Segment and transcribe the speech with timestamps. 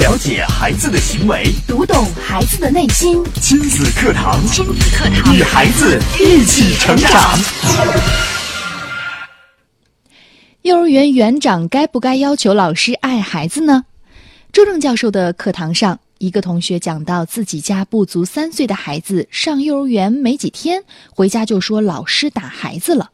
[0.00, 3.22] 了解孩子的行为，读懂孩子的内心。
[3.34, 7.38] 亲子课堂，亲子课堂，与孩子一起成长。
[10.62, 13.84] 幼儿园园长该不该要求老师爱孩子呢？
[14.54, 20.82] 周正教授的课堂上，一个同学讲到自己家不足三岁的孩子上幼儿园没几天，
[21.14, 23.10] 回家就说老师打孩子了。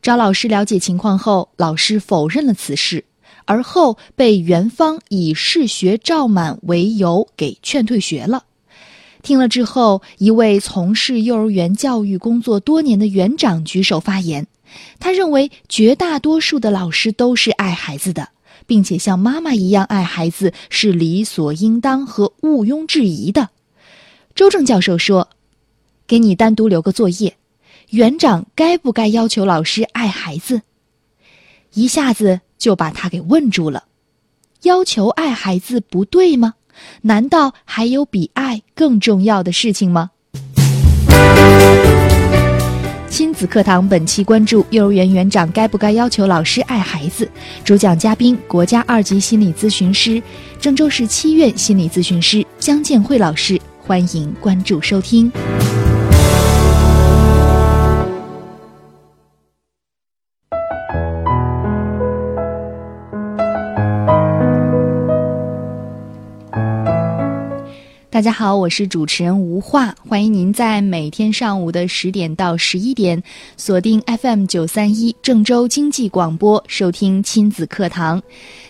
[0.00, 3.04] 找老师了解情况后，老师否认了此事，
[3.46, 8.44] 而后被园方以嗜学照满为由给劝退学了。
[9.22, 14.46] 听了之后，一位从事幼儿园教育工作多年的园长举手发言。
[14.98, 18.28] 他认为绝大多数的老师都是爱孩子的，
[18.66, 23.50] 并且像妈妈一样爱孩子是理所应当和毋庸置疑的。
[24.34, 25.28] 周正教授说
[26.08, 27.36] ：“给你单独留个作业，
[27.90, 30.62] 园长该不该要求老师爱孩子？”
[31.74, 33.84] 一下子就把他给问住了。
[34.62, 36.54] 要求爱孩子不对吗？
[37.02, 40.10] 难道还有比爱更重要的事情吗？
[43.08, 47.30] 亲子课堂本期关注幼儿园园长该不该要求老师爱孩子？
[47.64, 50.20] 主讲嘉宾国家二级心理咨询师、
[50.58, 55.30] 郑州市七院心理咨询师姜建慧老师，欢迎关注收听。
[68.14, 73.20] 大家好，我是主持人吴化，欢迎您在每天上午的十点到十一点
[73.56, 78.22] 锁定 FM 九三一郑州经济广播收听亲子课堂。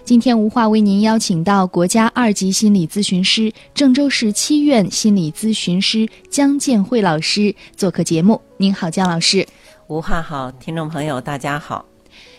[0.02, 8.40] 今天吴化为您邀请到国家二级心理咨询师、郑州市七院心理咨询师姜建慧老师做客节目。
[8.56, 9.46] 您好，姜老师。
[9.88, 11.84] 吴化好，听众朋友大家好。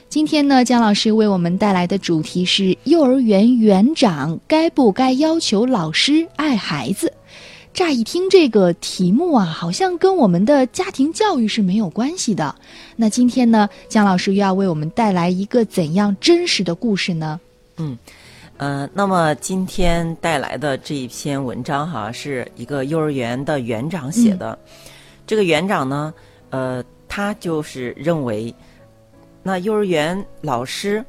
[0.07, 7.11] 今天呢，姜老师为我们带来的主题是幼儿园园长该不该要求老师爱孩子？
[7.73, 12.55] 乍一听这个题目啊，好像跟我们的家庭教育是没有关系的。
[12.95, 17.37] 那今天呢，姜老师又要为我们带来一个怎样真实的故事呢？
[17.75, 17.97] 嗯，
[18.55, 24.57] 呃，那么今天带来的这一篇文章哈，是一个幼儿园的园长写的。
[25.27, 26.13] 这个园长呢，
[26.51, 28.55] 呃，他就是认为。
[29.47, 31.05] 那幼儿园老师，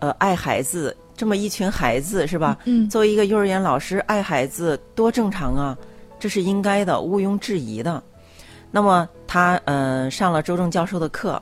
[0.00, 2.58] 呃，爱孩子这么一群孩子是吧？
[2.64, 2.88] 嗯。
[2.90, 5.78] 作为一个幼儿园老师，爱孩子多正常啊，
[6.18, 8.02] 这是应该的，毋庸置疑的。
[8.72, 11.40] 那么他嗯上了周正教授的课，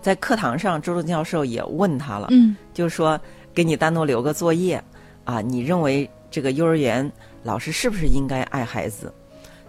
[0.00, 3.20] 在课堂上，周正教授也问他了，嗯，就是说
[3.52, 4.82] 给你单独留个作业
[5.24, 9.12] 啊，你认为这个幼儿园老师是不是应该爱孩子？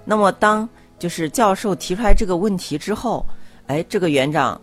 [0.05, 0.67] 那么当
[0.97, 3.25] 就是教授提出来这个问题之后，
[3.67, 4.57] 哎，这个园长。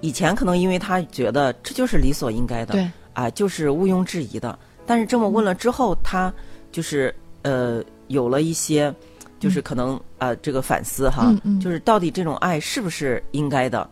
[0.00, 4.58] 以前可能因为他觉得这就是理所应该的，对啊，就是毋庸置疑的。
[4.86, 6.32] 但是这么问了之后，他
[6.70, 8.94] 就是呃有了一些，
[9.40, 13.88] 就是可能呃这个反思哈，就是到底这种爱是不是应该的？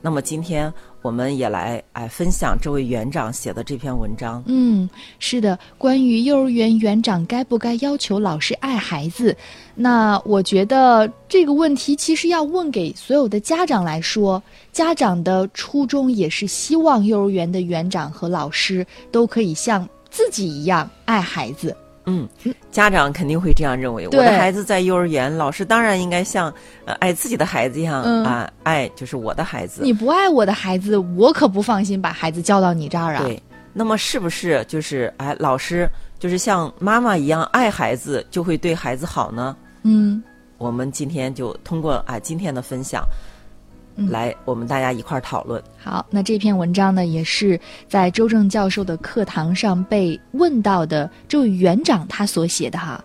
[0.00, 0.72] 那么今天。
[1.08, 4.44] 我们也来哎分享这位园长写的这篇文章。
[4.44, 4.86] 嗯，
[5.18, 9.34] 是的，关于幼儿园园长该不该要求老师爱孩子，
[9.74, 21.74] 那我觉得这个问题其实要问给所有的家长来说，家长的初衷也是希望幼儿园的园长和老师都可以像自己一样爱孩子。
[22.08, 24.06] 嗯，家长肯定会这样认为。
[24.06, 26.52] 我的孩子在幼儿园，老师当然应该像
[26.84, 29.82] 呃爱自己的孩子一样啊，爱就是我的孩子。
[29.82, 33.22] 你不爱我的孩子，我可不放心把孩子交到你这儿啊。
[33.24, 33.42] 对，
[33.72, 35.88] 那么是不是就是哎，老师
[36.18, 39.56] 就是像妈妈一样爱孩子，就会对孩子好呢？
[39.82, 40.22] 嗯，
[40.56, 43.04] 我们今天就通过啊今天的分享。
[44.06, 45.60] 来，我们大家一块儿讨论。
[45.76, 53.04] 好，那这篇文章呢，也是在周正教授的课堂上被问到的这位园长他所写的哈。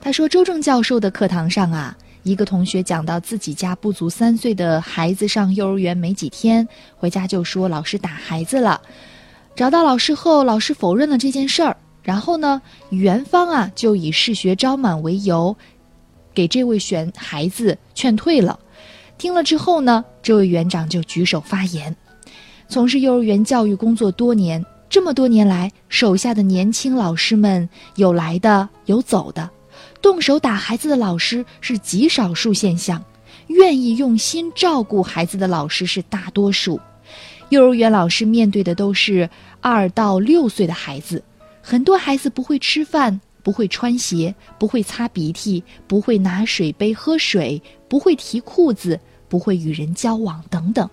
[0.00, 8.80] 他说，周正教授的课堂上啊，一个同学讲到自己家不足三岁的孩子上幼儿园没几天，回家就说老师打孩子了。
[9.54, 11.76] 找到老师后，老师否认了这件事儿。
[12.02, 15.54] 然后呢，园方啊就以试学招满为由，
[16.32, 18.58] 给这位选孩子劝退了。
[19.18, 21.94] 听了之后呢，这位园长就举手发言。
[22.68, 29.50] 从事幼儿园教育工作多年，这么多年来，手下的年轻老师们有来的有走的，
[30.00, 33.02] 动手打孩子的老师是极少数现象，
[33.48, 36.80] 愿意用心照顾孩子的老师是大多数。
[37.48, 39.28] 幼儿园老师面对的都是
[39.60, 41.20] 二到六岁的孩子，
[41.60, 43.20] 很多孩子不会吃饭。
[43.40, 50.88] 不会穿鞋，不会擦鼻涕，不会拿水杯喝水，不会提裤子，不会与人交往等等，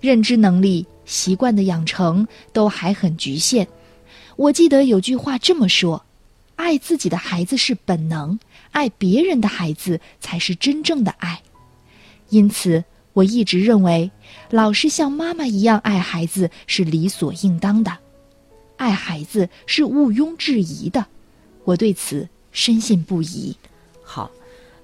[0.00, 3.66] 认知能力、习惯的养成都还很局限。
[4.36, 6.02] 我记得有句话这么说：
[6.56, 8.38] 爱自己的孩子是本能，
[8.70, 11.42] 爱别人的孩子才是真正的爱。
[12.30, 14.10] 因此，我一直认为，
[14.50, 17.96] 老师像妈妈一样爱孩子是理所应当的，
[18.76, 21.04] 爱孩子是毋庸置疑的。
[21.64, 23.54] 我对此深信不疑。
[24.02, 24.30] 好，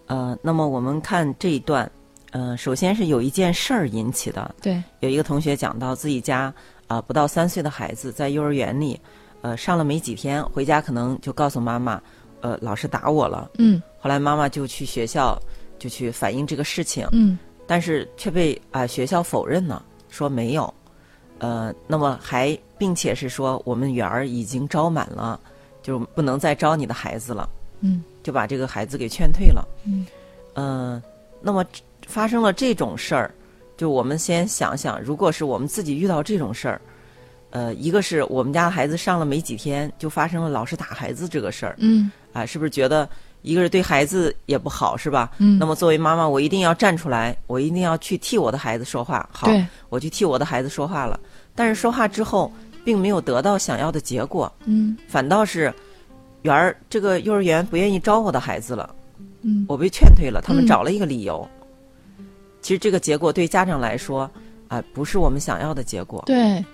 [0.07, 1.91] 呃，那么我们看这一段，
[2.37, 6.53] 呃，首先是有一件事儿引起的，对，有一个同学讲到自己家
[6.87, 9.01] 啊、不到三岁的孩子在幼儿园里，
[9.41, 11.99] 呃，上了没几天，回家可能就告诉妈妈，
[12.43, 13.51] 呃，老师打我了。
[13.57, 15.41] 嗯后来妈妈就去学校
[15.79, 20.73] 就去反映这个事情，嗯但是却被啊、学校否认了，说没有。
[21.39, 25.41] 呃，那么还并且是说我们园儿已经招满了，
[25.83, 27.49] 就不能再招你的孩子了，
[27.81, 29.67] 嗯就把这个孩子给劝退了。
[29.87, 30.07] 嗯
[30.53, 31.03] 嗯，
[31.41, 31.65] 那么
[32.07, 33.31] 发生了这种事儿，
[33.77, 36.81] 就我们先想想，如果是我们自己遇到这种事儿，
[37.51, 43.09] 呃，一个是我们家孩子上了没几天就发生了老师打孩子这个事儿，嗯啊，是不是觉得
[43.43, 45.31] 一个是对孩子也不好，是吧？
[45.39, 49.29] 嗯那么作为妈妈，我一定要站出来，我一定要去替我的孩子说话。
[49.33, 49.49] 好，
[49.89, 51.19] 我去替我的孩子说话了，
[51.55, 52.53] 但是说话之后，
[52.85, 55.73] 并没有得到想要的结果，嗯反倒是
[56.43, 58.95] 园儿这个幼儿园不愿意招我的孩子了。
[59.43, 61.49] 嗯我被劝退了，他们嗯找了一个理由。
[62.67, 64.29] 其实这个结果对家长来说，
[64.67, 66.21] 啊、不是我们想要的结果。
[66.27, 66.65] 对，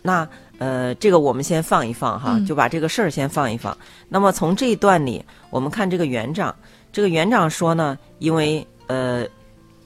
[0.00, 0.28] 那
[0.58, 3.76] 呃，这个我们先放一放哈，嗯就把这个事儿先放一放。
[4.08, 6.54] 那么从这一段里，我们看这个园长，
[6.92, 9.26] 这个园长说呢，因为呃，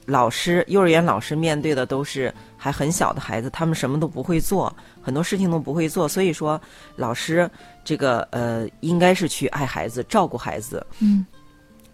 [0.05, 4.71] 老师幼儿园老师面对的都是还很小的孩子，他们什么都不会做，
[5.01, 6.61] 很多事情都不会做，所以说
[6.95, 7.51] 老师
[7.83, 10.87] 这个呃，应该是去爱孩子、照顾孩子。
[11.01, 11.25] 嗯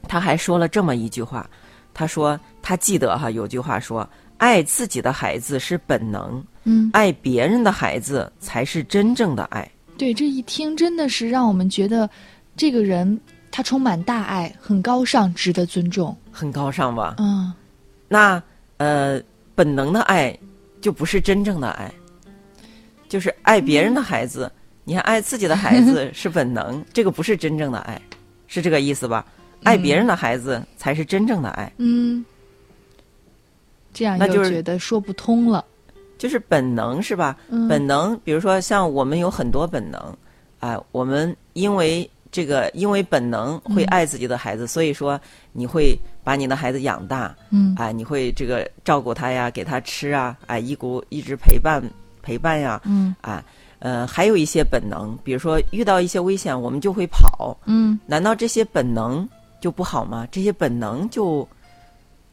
[0.09, 1.49] 他还说了这么一句话，
[1.93, 4.09] 他说他记得哈有句话说，
[4.39, 9.71] 爱自己的孩子是本能，嗯，爱别人的孩子才是真正的爱。
[9.99, 12.09] 对，这一听真的是让我们觉得
[12.57, 13.21] 这个人
[13.51, 16.17] 他充满大爱，很高尚，值得尊重。
[16.33, 17.17] 很高尚吧？
[17.19, 17.53] 嗯
[18.09, 18.43] 那
[18.79, 19.21] 呃，
[19.55, 20.37] 本能的爱
[20.81, 21.93] 就不是真正的爱，
[23.09, 24.51] 就是爱别人的孩子，
[24.85, 28.01] 你看爱自己的孩子是本能，这个不是真正的爱，
[28.47, 29.25] 是这个意思吧？
[29.63, 32.25] 爱别人的孩子才是真正的爱，嗯，
[33.93, 35.65] 这样那就是觉得说不通了。
[36.19, 37.37] 就是本能是吧？
[37.49, 37.67] 嗯。
[37.67, 40.17] 本能，比如说像我们有很多本能，
[40.59, 45.19] 啊、我们因为这个，因为本能会嗯爱自己的孩子，所以说
[45.53, 47.75] 你会把你的孩子养大，嗯。
[47.79, 51.83] 啊、你会这个照顾他呀，给他吃啊，啊、一股一直陪伴
[52.23, 53.15] 陪伴呀，嗯。
[53.23, 53.43] 啊，
[53.79, 57.99] 呃，还有一些本能，比如说遇到一些危险，我们就会跑，嗯。
[58.05, 59.27] 难道这些本能
[59.61, 60.27] 就不好吗？
[60.31, 61.47] 这些本能就，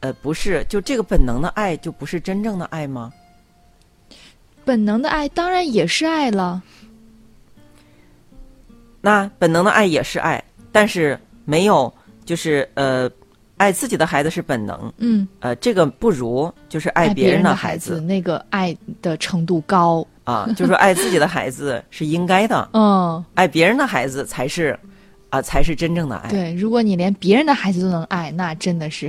[0.00, 3.12] 呃，不是，就这个本能的爱就不是真正的爱吗？
[4.64, 6.62] 本能的爱当然也是爱了。
[9.00, 10.42] 那本能的爱也是爱，
[10.72, 11.92] 但是没有
[12.24, 13.10] 就是呃，
[13.56, 20.06] 爱自己的孩子是本能，嗯，呃，这个不如就是爱别人的孩子那个爱的程度高。
[20.24, 24.78] 啊，就是说爱自己的孩子是应该的， 嗯，爱别人的孩子才是
[25.30, 26.30] 啊、才是真正的爱。
[26.30, 29.08] 对，如果你连别人的孩子都能爱，那真的是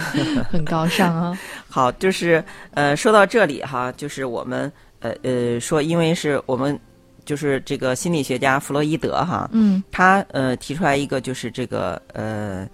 [0.50, 1.38] 很高尚啊。
[1.68, 6.78] 好，就是呃，说到这里哈，就是我们呃呃说，因为是我们
[7.24, 12.68] 就是这个心理学家弗洛伊德哈，嗯他呃提出来一个就是这个呃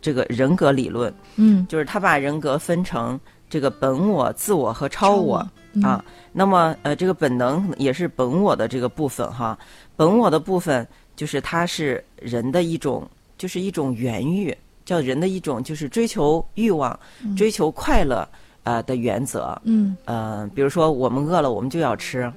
[0.00, 3.20] 这个人格理论，嗯，就是他把人格分成
[3.50, 6.02] 这个本我、自我和超我嗯啊。
[6.32, 9.58] 那么呃，这个本能也是本我的这个部分哈。
[9.96, 10.86] 本我的部分
[11.20, 16.98] 就是它是人的一种，就是一种原欲，叫人的一种就是追求欲望、
[17.36, 18.26] 追求快乐
[18.62, 19.60] 呃的原则。
[19.64, 22.32] 嗯呃，比如说我们饿了，我们就要吃。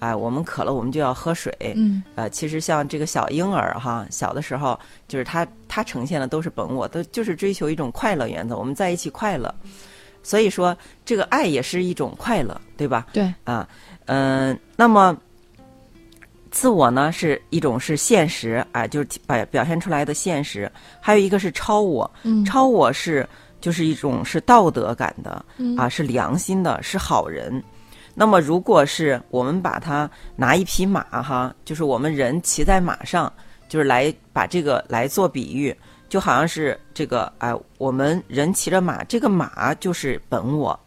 [0.00, 1.56] 哎，我们渴了，我们就要喝水。
[1.76, 4.76] 嗯呃，其实像这个小婴儿哈，小的时候
[5.06, 9.54] 就是他他呈现的都是本我，都就是追求一种快乐原则，我们在一起快乐。
[10.24, 13.06] 所以说，这个爱也是一种快乐，对吧？
[13.12, 13.68] 对，啊，
[14.06, 15.16] 嗯、那么
[16.54, 20.70] 自我呢是一种是现实啊，就是表表现出来的现实，
[21.00, 22.44] 还有一个是超我，嗯。
[22.44, 23.28] 超我是
[23.60, 25.76] 就是一种是道德感的嗯。
[25.76, 27.60] 啊，是良心的，是好人。
[28.14, 33.30] 那么，如果是我们把它拿一匹马哈，就是我们人骑在马上，
[33.68, 35.76] 就是来把这个来做比喻，
[36.08, 40.78] 就好像是这个哎、我们人骑着马，这个马就是本我，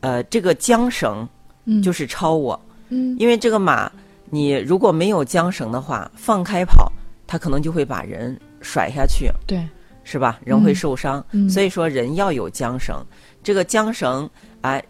[0.00, 1.26] 呃，这个缰绳
[1.64, 1.82] 嗯。
[1.82, 2.60] 就是超我，
[2.90, 3.16] 嗯。
[3.18, 3.90] 因为这个马
[4.30, 6.90] 你如果没有缰绳的话，放开跑，
[7.26, 9.66] 它可能就会把人甩下去，对，
[10.02, 10.40] 是吧？
[10.44, 12.96] 人会嗯受伤，嗯所以说人要有缰绳。
[13.42, 14.28] 这个缰绳，
[14.62, 14.82] 哎、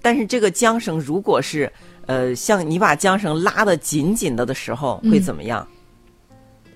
[0.00, 1.70] 但是这个缰绳如果是
[2.06, 5.66] 呃，像你把缰绳拉得紧紧的的时候，会嗯怎么样？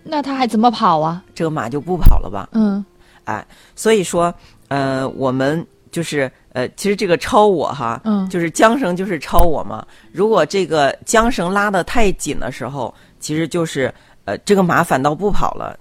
[0.05, 1.23] 那他还怎么跑啊？
[1.35, 2.49] 这个马就不跑了吧？
[2.53, 2.85] 嗯
[3.25, 4.33] 哎，所以说，
[4.69, 9.87] 呃，我们就是呃，其实这个超我哈，嗯就是缰绳就是超我嘛。
[10.13, 13.93] 如果这个缰绳拉得太紧的时候，其实就是
[14.25, 15.79] 呃，这个马反倒不跑了，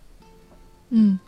[0.90, 1.20] 嗯，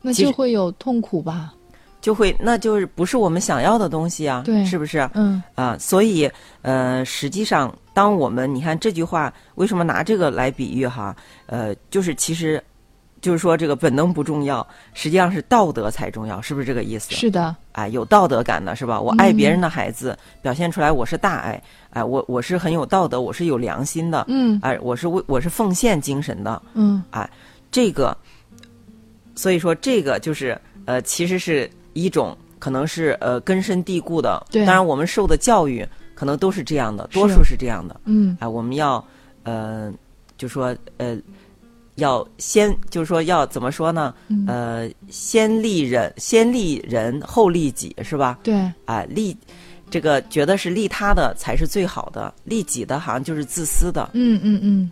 [0.00, 1.52] 那就会有痛苦吧？
[2.00, 5.08] 就会那就是不是我们想要的东西啊，对是不是？
[5.14, 11.16] 嗯啊，所以呃，实际上，当我们你看这句话为什么拿这个来比喻哈？
[11.46, 12.62] 呃，就是其实
[13.24, 17.14] 就是说这个本能不重要，实际上是道德才重要，是不是这个意思？
[17.14, 19.00] 是的，哎，有道德感的是吧？
[19.00, 27.26] 我爱别人的孩子，表现出来我是大爱，哎，我我是很有道德，我是有良心的，嗯哎，我是为我是奉献精神的，嗯哎
[27.72, 28.14] 这个，
[29.34, 35.82] 所以说这个就是呃，其实是一种可能是呃根深蒂固的，对当然我们受的教育
[36.14, 39.02] 可能都是这样的，多数是这样的，嗯哎，我们要
[39.44, 39.90] 呃，
[40.36, 41.16] 就说呃。
[41.96, 44.14] 要先就是说要怎么说呢？
[44.28, 48.38] 嗯呃，先利人，先利人后利己，是吧？
[48.42, 49.36] 对，啊，利
[49.90, 54.10] 这个觉得是利他的才是最好的，利己的好像就是自私的。
[54.12, 54.90] 嗯嗯嗯，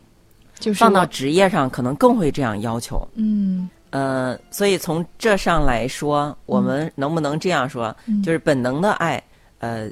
[0.59, 3.07] 就是放到职业上，可能更会这样要求。
[3.15, 7.95] 嗯呃，所以从这上来说，我们能不能这样说？
[8.07, 9.23] 嗯就是本能的爱，
[9.59, 9.91] 呃，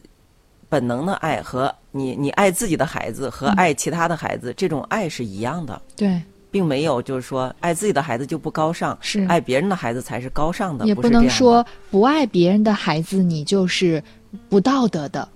[0.69, 14.03] 本能的爱和你你爱自己的孩子和嗯爱其他的孩子，这种爱是一样的，对，并没有就是说爱自己的孩子就不高尚，是爱别人的孩子才是高尚的，也不能说不爱别人的孩子你就是
[14.49, 15.29] 不道德的。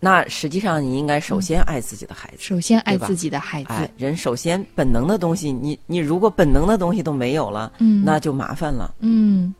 [0.00, 2.36] 那实际上你应该首先爱自己的孩子。
[2.38, 8.94] 首先爱自己的孩子，哎，人首先本能的东西，你你如果本能的东西都没有了，嗯那就麻烦了。
[9.00, 9.52] 嗯，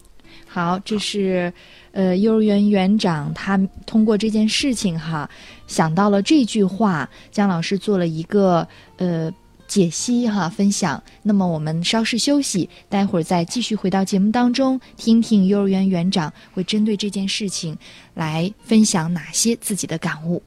[0.46, 1.52] 好，这是
[1.90, 5.28] 呃幼儿园园长他通过这件事情哈，
[5.66, 8.64] 想到了这句话，姜老师做了一个
[8.98, 9.28] 呃
[9.68, 11.00] 解析哈分享。
[11.22, 17.76] 那么我们稍事休息，待会儿再继续回到节目当中，听听幼儿园园长会针对这件事情
[18.14, 20.42] 来分享哪些自己的感悟。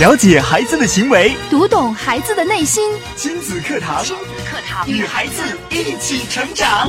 [0.00, 2.82] 了解孩子的行为，读懂孩子的内心。
[3.16, 6.88] 亲子课堂，亲子课堂与孩子一起成长。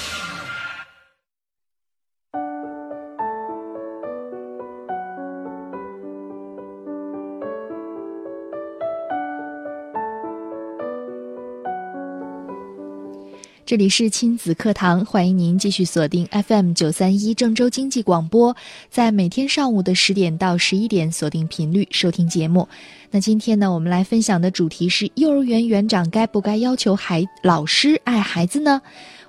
[13.71, 18.53] 这里是亲子课堂，欢迎您继续锁定 FM 九三一郑州经济广播，
[18.89, 22.67] 在每天上午的十点到十一点锁定频率收听节目。
[23.11, 28.81] 那今天呢，我们来分享的主题是幼儿园园长该不该要求孩老师爱孩子呢？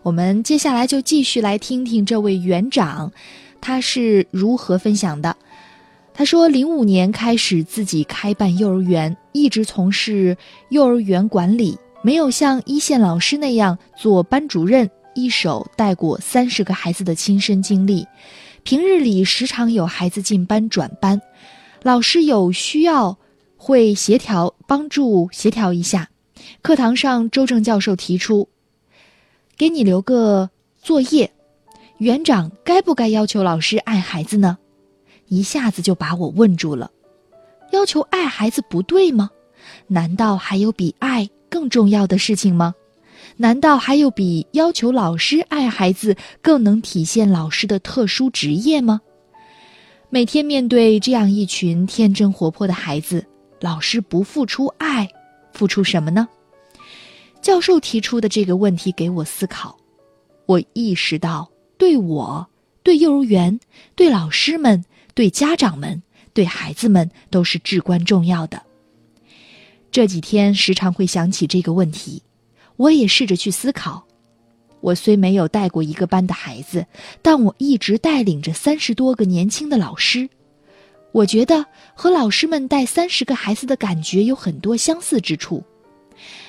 [0.03, 3.13] 我们接下来就继续来听听这位园长
[3.61, 5.37] 他是如何分享的。
[6.13, 10.37] 他说，零五年开始自己开办幼儿园，一直从事
[10.71, 11.79] 幼儿园管理。
[12.03, 18.07] 没有像一线老师那样做班主任，一手带过三十个孩子的亲身经历。
[18.65, 21.21] 平日里时常有孩子进班转班，
[21.83, 23.17] 老师有需要
[23.57, 26.11] 会协调帮助协调一下。
[26.61, 28.49] 课堂上，周正教授提出，
[29.57, 31.33] 给你留个作业，
[31.99, 34.59] 园长该不该要求老师爱孩子呢？
[35.29, 36.91] 一下子就把我问住了。
[37.71, 39.31] 要求爱孩子不对吗？
[39.87, 42.75] 难道还有比爱更重要的事情吗？
[43.37, 49.03] 难道还有比要求老师爱孩子更能体现老师的特殊职业吗？
[50.09, 53.27] 每天面对这样一群天真活泼的孩子，
[53.61, 55.07] 老师不付出爱，
[55.53, 56.27] 付出什么呢？
[57.43, 59.77] 教授提出的这个问题给我思考，
[60.47, 62.47] 我意识到，对我、
[62.83, 63.61] 对幼儿园、
[63.95, 64.83] 对老师们、
[65.13, 68.63] 对家长们、对孩子们都是至关重要的。
[69.93, 72.23] 这几天时常会想起这个问题，
[72.77, 74.07] 我也试着去思考。
[74.81, 76.87] 我虽没有带过一个班的孩子，
[77.21, 80.31] 但我一直带领着三十多个年轻的老师。
[81.13, 85.63] 我觉得和老师们带三十个孩子的感觉有很多相似之处。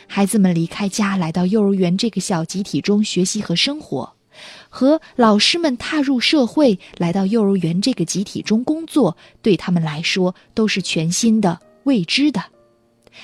[0.07, 4.13] 孩子们离开家来到幼儿园这个小集体中学习和生活，
[4.69, 12.41] 和老师们踏入社会来到幼儿园这个集体中工作，对他们来说都是全新的、未知的。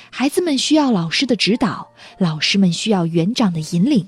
[0.09, 4.07] 孩子们需要老师的指导，老师们需要园长的引领。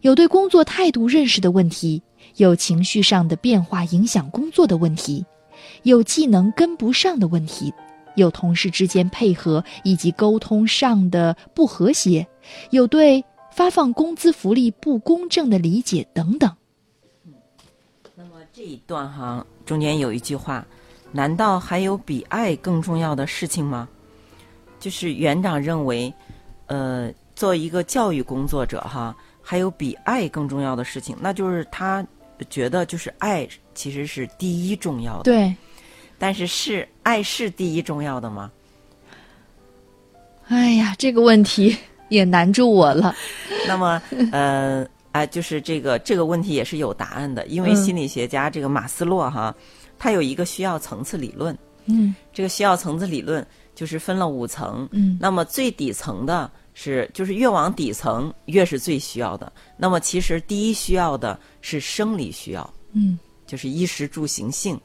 [0.00, 2.02] 有对工作态度认识的问题，
[2.36, 5.24] 有情绪上的变化影响工作的问题，
[5.84, 7.72] 有技能跟不上的问题，
[8.16, 12.26] 有同事之间配合以及沟通上的不和谐，
[12.70, 16.52] 有对发放工资福利不公正的理解等等。
[18.16, 20.66] 那么这一段哈，中间有一句话，
[21.12, 23.88] 难道还有比爱更重要的事情吗？
[24.82, 26.12] 就是园长认为，
[26.66, 32.04] 呃，做一个教育工作者哈，还有比爱更重要的事情，那就是他
[32.50, 35.22] 觉得就是爱其实是第一重要的。
[35.22, 35.54] 对，
[36.18, 38.50] 但是是爱是第一重要的吗？
[40.48, 41.76] 哎呀，这个问题
[42.08, 43.14] 也难住我了。
[43.68, 49.54] 那么，呃，哎，就是这个这个问题也是有答案的，因为嗯心理学家这个马斯洛哈，
[49.96, 51.56] 他有一个需要层次理论。
[51.86, 59.52] 嗯这个需要层次理论就是分了五层，嗯那么最底层的是就是越往底层越是最需要的。
[59.76, 64.80] 那么其实第一需要的是生理需要，嗯就是衣食住行性，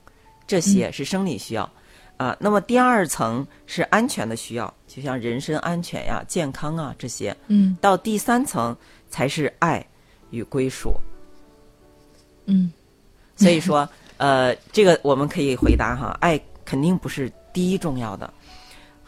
[0.46, 1.70] 这些是生理需要。
[2.18, 7.36] 啊，那么第二层是安全的需要，就像人身安全呀、健康啊这些。
[7.48, 8.76] 嗯到第三层
[9.08, 9.86] 才是爱
[10.32, 10.96] 与归属。
[12.46, 12.72] 嗯
[13.36, 18.34] 所以说，呃，这个我们可以回答哈，爱肯定不是第一重要的。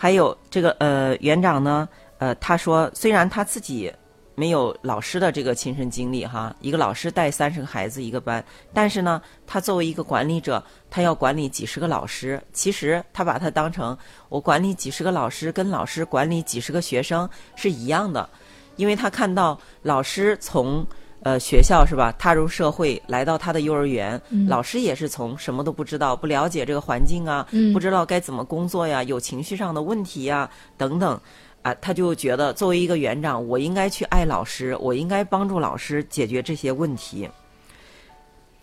[0.02, 1.86] 还有这个呃，园长呢，
[2.20, 3.92] 呃，他说虽然他自己
[4.34, 8.42] 没有老师的这个亲身经历哈，一个老师带三十个孩子一个班，
[8.74, 13.98] 但是呢，他作为一个管理者，他要管理几十个老师，其实他把它当成
[14.30, 18.30] 我管理几十个老师，跟老师管理几十个学生是一样的，
[18.78, 20.88] 因为他看到老师从
[21.24, 31.20] 呃学校是吧，踏入社会，来到他的幼儿园，老师也是从什么都不知道，不了解这个环境啊，嗯不知道该怎么工作呀，有情绪上的问题呀等等。
[31.62, 37.30] 啊，他就觉得作为一个园长，我应该去爱老师，我应该帮助老师解决这些问题。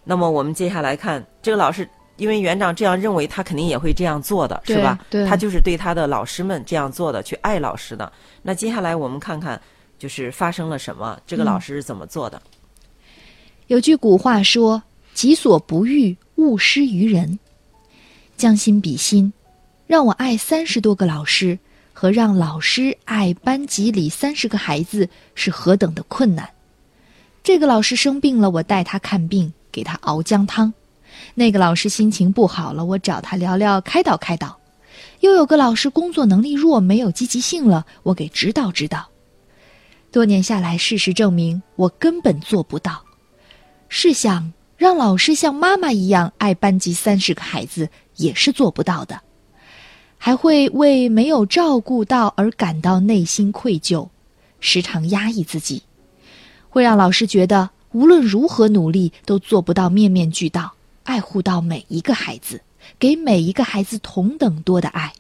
[0.02, 1.86] 那么我们接下来看这个老师，
[2.16, 4.98] 因为园长这样认为，他肯定也会这样做的，是吧？
[5.10, 8.10] 对对他就是对他的老师们这样做的，去爱老师的。
[8.40, 9.60] 那接下来我们看看，
[9.98, 12.40] 就是发生了什么，这个老师是怎么做的？
[13.68, 14.82] 有句古话说
[15.14, 17.38] ：“己所不欲，勿施于人。”
[18.36, 19.32] 将心比心，
[19.86, 21.58] 让我爱三十多个老师，
[21.92, 26.48] 和让老师爱班级里三十个孩子是何等的困难。
[27.42, 30.70] 这个老师生病了，我带他看病，给他熬姜汤；
[31.34, 34.58] 那个老师心情不好了，我找他聊聊，开导开导。
[35.20, 39.08] 又有个老师工作能力弱，没有积极性了，我给指导指导。
[40.16, 43.04] 多年下来，事实证明我根本做不到。
[43.90, 49.20] 试想，让老师像妈妈一样爱班级三十个孩子，也是做不到的，
[50.16, 54.08] 还会为没有照顾到而感到内心愧疚，
[54.58, 55.82] 时常压抑自己，
[56.70, 62.62] 会让老师觉得无论如何努力都做不到面面俱到，爱护到每一个孩子，
[62.98, 65.12] 给每一个孩子同等多的爱。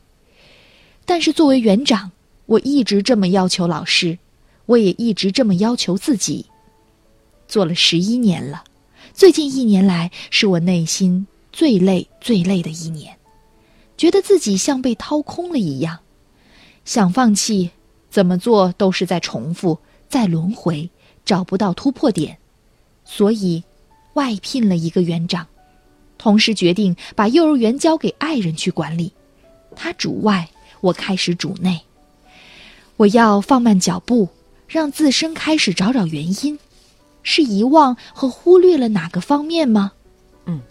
[1.04, 2.12] 但是作为园长，
[2.46, 4.18] 我一直这么要求老师，
[4.66, 6.46] 我也一直这么要求自己。
[7.48, 8.64] 做了十一年了，
[9.14, 13.16] 最近一年来是我内心最累、最累的一年，
[13.96, 16.00] 觉得自己像被掏空了一样，
[16.84, 17.70] 想放弃，
[18.10, 20.90] 怎么做都是在重复、在轮回，
[21.24, 22.36] 找不到突破点，
[23.04, 23.62] 所以
[24.14, 25.46] 外聘了一个园长，
[26.18, 29.12] 同时决定把幼儿园交给爱人去管理，
[29.76, 30.48] 他主外，
[30.80, 31.80] 我开始主内，
[32.96, 34.28] 我要放慢脚步，
[34.66, 36.58] 让自身开始找找原因。
[37.28, 39.90] 是遗忘和忽略了哪个方面吗？
[40.44, 40.62] 嗯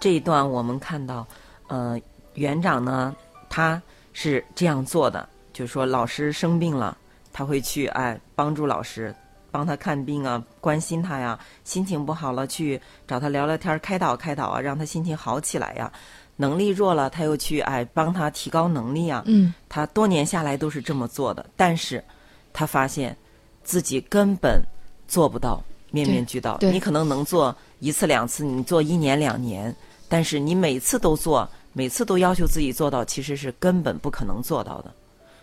[0.00, 1.24] 这一段我们看到，
[1.68, 2.00] 呃，
[2.34, 3.14] 园长呢，
[3.48, 3.80] 他
[4.12, 6.98] 是这样做的，就是说老师生病了，
[7.32, 9.14] 他会去哎帮助老师，
[9.52, 15.92] 帮他看病啊，关心他呀，心情不好了去找他聊聊天，开导开导啊，让他心情好起来呀。
[16.34, 19.22] 能力弱了，他又去哎帮他提高能力啊。
[19.26, 22.02] 嗯他多年下来都是这么做的，但是
[22.58, 23.16] 他发现
[23.62, 24.60] 自己根本
[25.06, 26.58] 做不到面面俱到。
[26.60, 29.72] 你可能能做一次两次，你做一年两年，
[30.08, 34.92] 但是你每次都做，每次都要求自己做到，其实是根本不可能做到的。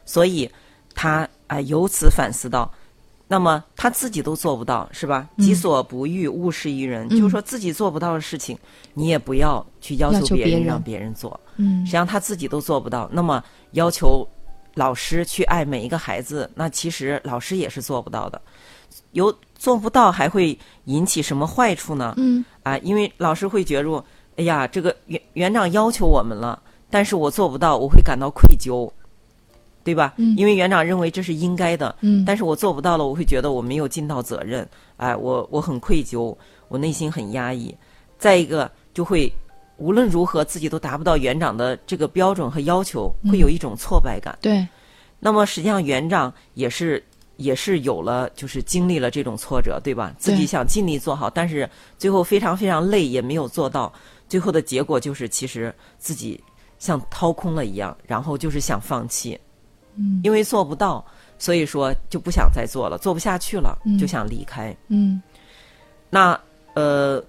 [0.06, 0.52] 所以
[0.94, 2.70] 他啊、由此反思到，
[3.30, 5.30] 那么他自己都做不到，是吧？
[5.38, 7.08] 嗯己所不欲，勿施于人。
[7.10, 8.60] 嗯就是说自己做不到的事情，
[8.94, 11.40] 你也不要去要要求别人，求别人让别人做。
[11.56, 14.28] 嗯实际上他自己都做不到，那么要求
[14.76, 18.40] 老师去爱每一个孩子，那其实老师也是做不到的。
[19.12, 22.14] 有做不到还会引起什么坏处呢？
[22.18, 24.04] 嗯啊，因为老师会觉着，
[24.38, 28.90] 哎呀，这个园园长要求我们了，但是我做不到，我会感到愧疚，
[29.84, 30.14] 对吧？
[30.18, 36.36] 嗯因为园长认为这是应该的，嗯但是我做不到了，我会觉得我没有尽到责任，哎，我我很愧疚，
[36.68, 37.76] 我内心很压抑。
[38.18, 39.32] 再一个，就会
[39.78, 44.38] 无论如何自己都达不到园长的这个标准和要求，会有一种挫败感。
[44.42, 44.66] 对，
[45.20, 47.04] 那么实际上园长也是
[47.38, 50.14] 也是有了，就是经历了这种挫折，对吧？
[50.18, 53.92] 自己想尽力做好，但是最后非常非常累，也没有做到。
[54.28, 56.42] 最后的结果就是，其实自己
[56.80, 59.40] 像掏空了一样，然后就是想放弃，
[59.96, 61.06] 嗯因为做不到，
[61.38, 64.76] 所以说就不想再做了，做不下去了，嗯就想离开。
[64.88, 65.22] 嗯
[66.10, 66.40] 那
[66.74, 67.24] 呃，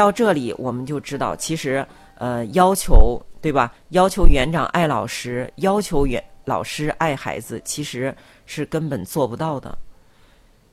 [0.00, 3.70] 到这里我们就知道，其实呃，要求对吧？
[3.90, 9.76] 要求园长爱老师，要求园老师爱孩子，其实是根本做不到的。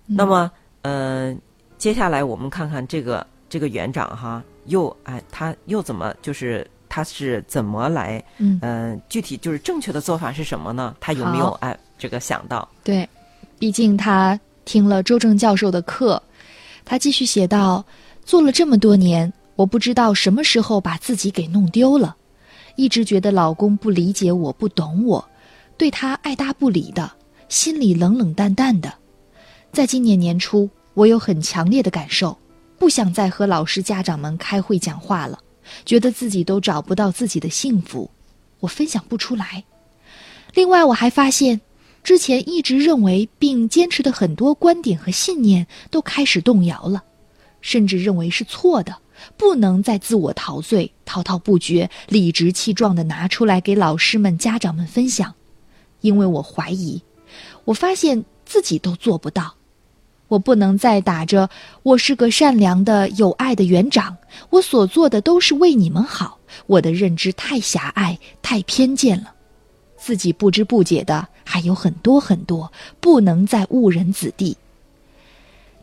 [0.06, 0.50] 那么
[0.82, 1.36] 呃，
[1.78, 10.96] 接下来我们看看这个这个园长哈，又哎，他又怎么就是他是怎么来嗯，嗯、具体就是正确的做法是什么呢？
[11.02, 12.66] 他有没有哎这个想到？
[12.82, 13.06] 对，
[13.60, 16.24] 毕竟他听了周正教授的课，
[16.86, 17.84] 他继续写道
[18.28, 22.18] ：“做了这么多年，我不知道什么时候把自己给弄丢了，
[22.76, 25.26] 一直觉得老公不理解我、不懂我，
[25.78, 27.10] 对他爱答不理的，
[27.48, 28.94] 心里冷冷淡淡的。
[29.72, 32.38] 在今年年初，我有很强烈的感受，
[32.78, 35.40] 不想再和老师、家长们开会讲话了，
[35.86, 38.12] 觉得自己都找不到自己的幸福，
[38.60, 39.64] 我分享不出来。
[40.54, 41.62] 另外，我还发现。”
[42.04, 47.04] 之前一直认为并坚持的很多观点和信念都开始动摇了，
[47.62, 48.96] 甚至认为是错的，
[49.36, 55.34] 不能再自我陶醉、滔滔不绝、理直气壮地拿出来给老师们、家长们分享，
[56.02, 57.02] 因为我怀疑，
[57.66, 59.56] 我发现自己都做不到，
[60.28, 61.50] 我不能再打着
[61.84, 64.18] 我是个善良的、有爱的园长，
[64.50, 69.34] 我所做的都是为你们好，我的认知太狭隘、太偏见了。
[69.98, 74.56] 自己不知不觉的还有很多很多，不能再误人子弟。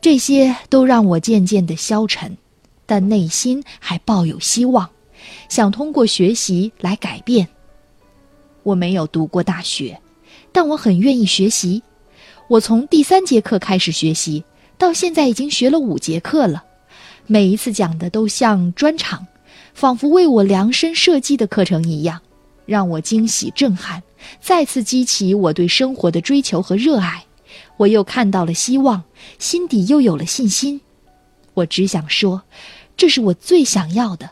[0.05, 2.37] 这些都让我渐渐的消沉，
[2.85, 4.91] 但内心还抱有希望，
[5.49, 7.49] 想通过学习来改变。
[8.65, 9.99] 我没有读过大学，
[10.53, 11.83] 但我很愿意学习。
[12.51, 14.45] 我从第三节课开始学习，
[14.77, 16.63] 到现在已经学了五节课了。
[17.27, 19.27] 每一次讲的都像专场，
[19.73, 22.21] 仿佛为我量身设计的课程一样。
[22.67, 24.03] 让我惊喜震撼，
[24.39, 27.25] 再次激起我对生活的追求和热爱。
[27.77, 29.05] 我又看到了希望，
[29.39, 30.81] 心底又有了信心。
[31.55, 32.43] 我只想说，
[32.97, 34.31] 这是我最想要的。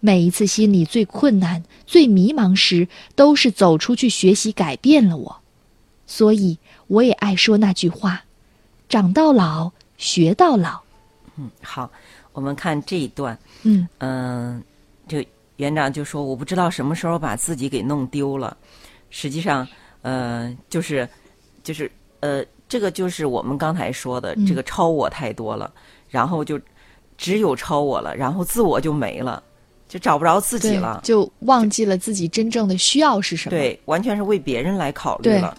[0.00, 5.36] 每一次心里最困难、最迷茫时，都是走出去学习改变了我。
[6.06, 8.24] 所以，我也爱说那句话
[8.88, 10.80] ：“长到老，学到老。
[11.36, 11.90] 嗯，好，
[12.32, 14.62] 我们看这一段。”嗯嗯，
[15.06, 18.56] 这个园长就说：“我不知道什么时候把自己给弄丢了。”
[19.10, 19.68] 实际上，
[20.02, 21.08] 呃，就是，
[21.62, 25.70] 就是，呃，这个就是我们刚才说的，嗯这个超我太多了，
[26.08, 26.60] 然后就
[27.18, 29.42] 只有超我了，然后自我就没了，
[29.88, 31.00] 就找不着自己了。
[31.02, 35.56] 就忘记了自己真正的需要是什么。，对，完全是为别人来考虑了。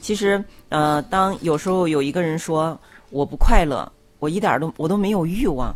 [0.00, 2.78] 其实，呃，当有时候有一个人说
[3.10, 5.74] 我不快乐，我一点儿都我都没有欲望。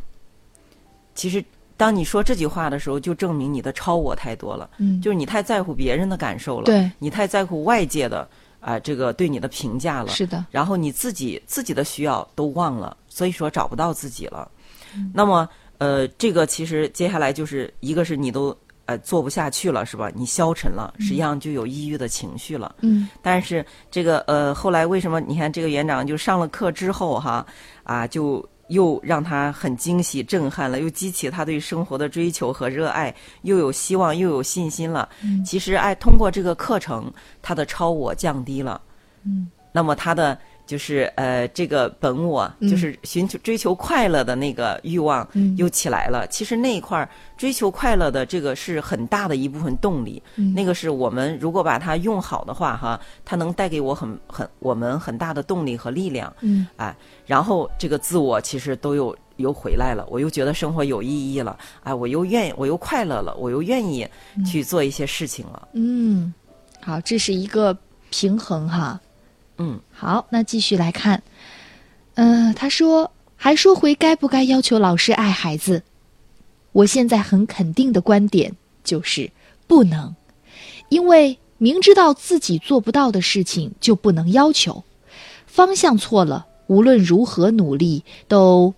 [1.15, 1.43] 其实，
[1.77, 8.29] 当你说这句话的时候，就证明你的超我太多了，嗯，就是你太在乎别人的感受了，对，你太在乎外界的
[8.65, 14.51] 啊、这个对你的评价了，是的，然后你自己自己的需要都忘了，所以说找不到自己了。
[14.97, 15.47] 嗯那么，
[15.79, 20.11] 呃，这个其实接下来就是一个是你都呃做不下去了，是吧？
[20.15, 22.75] 你消沉了，实际上就有抑郁的情绪了。
[22.81, 27.45] 嗯但是这个呃，后来为什么你看这个园长就上了课之后哈
[27.83, 35.09] 啊，就又让他很惊喜震撼了，又激起他对生活的追求和热爱，又有希望又有信心了。
[35.23, 35.45] 嗯。
[35.45, 38.81] 其实哎，通过这个课程，他的超我降低了，
[39.25, 42.69] 嗯，那么他的就是呃这个本我，嗯。
[42.69, 45.57] 就是寻求追求快乐的那个欲望嗯。
[45.57, 46.27] 又起来了。
[46.29, 50.23] 其实那一块儿追求快乐的这个是很大的一部分动力。
[50.37, 50.53] 嗯。
[50.55, 56.67] 那个是我们如果把它用好的话，哈，它能带给我很很我们很大的动力和力量，嗯。
[56.77, 56.97] 哎，
[57.27, 64.07] 然后这个自我其实都有又回来了，我又觉得生活有意义了，哎，我又愿意，我又快乐了，我又愿意
[64.47, 66.33] 去做一些事情了，嗯，
[66.81, 67.77] 好，这是一个
[68.11, 69.01] 平衡哈。
[69.59, 69.81] 嗯。
[69.93, 71.23] 好，那继续来看，
[72.15, 75.83] 呃，他说，还说回该不该要求老师爱孩子，
[76.73, 79.31] 我现在很肯定的观点就是
[79.67, 80.15] 不能，
[80.89, 84.85] 因为明知道自己做不到的事情就不能要求，
[85.47, 88.75] 方向错了，无论如何努力都，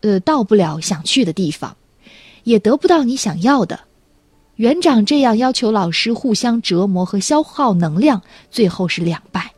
[0.00, 1.76] 呃，到不了想去的地方，
[2.44, 3.80] 也得不到你想要的。
[4.56, 9.52] 园长这样要求老师互相折磨和消耗能量，最后是两败。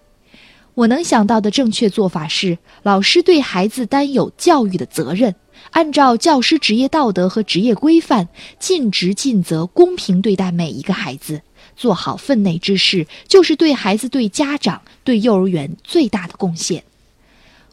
[0.80, 5.34] 我能想到的正确做法是，老师对孩子担有教育的责任，
[5.72, 11.42] 按照教师职业道德和职业规范，尽职尽责、公平对待每一个孩子，
[11.76, 16.82] 做好分内之事，就是对孩子、对家长、对幼儿园最大的贡献。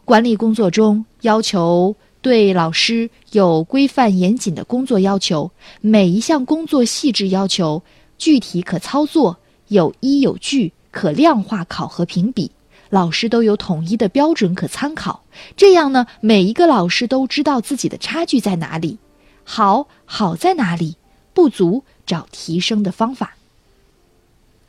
[0.03, 7.81] 管理工作中要求对老师有规范严谨的工作要求，每一项工作细致要求
[8.17, 9.37] 具体可操作，
[9.69, 12.51] 有依有据，可量化考核评比。
[12.89, 15.23] 老师都有统一的标准可参考，
[15.55, 18.97] 这样呢，每一个老师都知道自己的差距在哪里，
[19.43, 20.95] 好好在哪里，
[21.33, 23.35] 不足找提升的方法。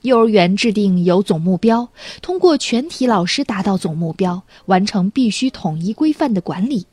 [0.03, 1.89] 幼儿园制定有总目标，
[2.23, 6.87] 通过全体老师达到总目标，完成必须统一规范的管理。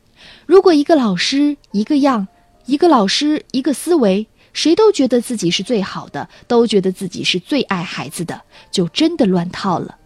[0.48, 2.28] 如果一个老师一个样，
[2.66, 10.00] 一个老师一个思维，谁都觉得自己是最好的，都觉得自己是最爱孩子的，就真的乱套了。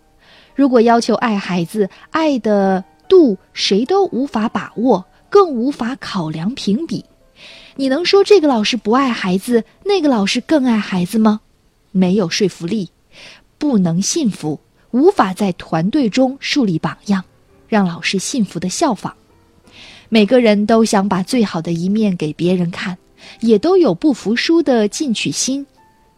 [0.59, 7.05] 如果要求爱孩子，爱的度谁都无法把握，更无法考量评比，
[7.77, 11.39] 你能说这个老师不爱孩子，那个老师更爱孩子吗？
[11.93, 12.89] 没有说服力，
[13.57, 14.59] 不能信服，
[14.91, 17.23] 无法在团队中树立榜样，
[17.69, 19.15] 让老师信服的效仿。
[20.09, 22.97] 每个人都想把最好的一面给别人看，
[23.39, 25.65] 也都有不服输的进取心。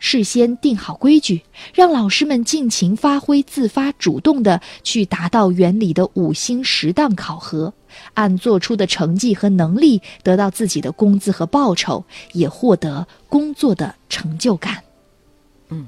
[0.03, 1.43] 事先定好规矩，
[1.75, 7.71] 让老师们尽情发挥，自发主动的去达到园里的五星十档考核，
[8.15, 14.83] 按做出的成绩和能力得到自己的工资和报酬，也获得工作的成就感。
[15.69, 15.85] 嗯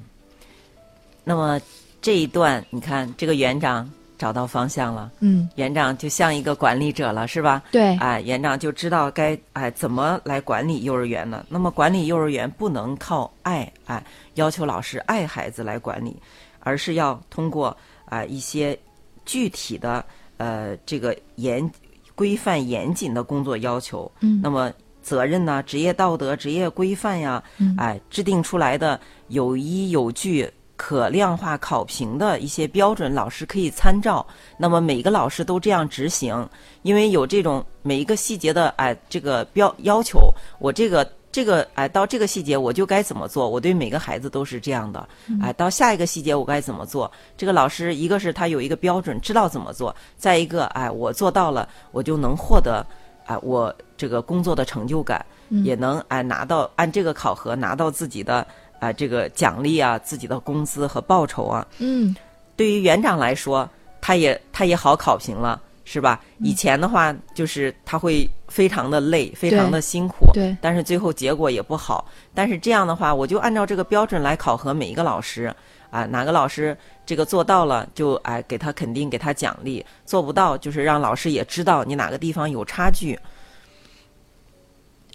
[1.23, 1.59] 那么
[1.99, 3.89] 这一段，你看这个园长
[4.23, 7.61] 找到方向了，嗯，园长就像一个管理者了，是吧？
[7.73, 11.45] 对哎，园长就知道该哎怎么来管理幼儿园了。
[11.49, 14.01] 那么管理幼儿园不能靠爱哎
[14.35, 16.15] 要求老师爱孩子来管理，
[16.61, 18.79] 而是要通过啊一些
[19.25, 20.05] 具体的
[20.37, 21.69] 呃这个严
[22.15, 24.09] 规范严谨的工作要求。
[24.21, 30.49] 嗯那么责任呢、职业道德、职业规范呀，嗯哎制定出来的有依有据。
[30.85, 34.25] 可量化考评的一些标准，老师可以参照。
[34.57, 36.45] 那么每个老师都这样执行，
[36.81, 45.07] 因为有这种每一个细节的哎这个标要求，我这个这个哎到这个细节我就该怎么做，我对每个孩子都是这样的。
[45.41, 47.09] 哎，到下一个细节我该怎么做？
[47.37, 52.85] 这个老师一个是他有一个标准，知道怎么做；再一个哎我做到了，我就能获得
[53.25, 55.25] 哎我这个工作的成就感，
[55.63, 58.45] 也能哎拿到按这个考核拿到自己的。
[58.83, 62.13] 啊，这个奖励啊，自己的工资和报酬啊，嗯
[62.57, 63.69] 对于园长来说，
[64.01, 66.19] 他也他也好考评了，是吧？
[66.39, 72.05] 以前的话，就是他会非常的累，非常的辛苦，对但是最后结果也不好。
[72.33, 75.53] 但是这样的话，我就按照这个标准来考核每一个老师
[75.89, 83.17] 啊，哪个老师这个做到了，就哎给他肯定，给他奖励；做不到，就是让老师也知道你哪个地方有差距。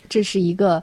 [0.09, 0.83] 这是一个，